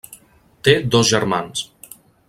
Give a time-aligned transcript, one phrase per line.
[0.69, 1.63] Té dos germans: